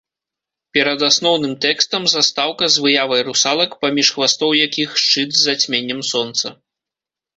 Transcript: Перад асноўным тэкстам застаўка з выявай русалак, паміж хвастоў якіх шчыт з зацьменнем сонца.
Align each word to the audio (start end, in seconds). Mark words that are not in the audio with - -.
Перад 0.75 0.99
асноўным 1.09 1.51
тэкстам 1.65 2.07
застаўка 2.15 2.65
з 2.75 2.85
выявай 2.85 3.21
русалак, 3.27 3.75
паміж 3.85 4.07
хвастоў 4.15 4.51
якіх 4.65 4.89
шчыт 5.03 5.29
з 5.41 5.47
зацьменнем 5.49 6.01
сонца. 6.13 6.47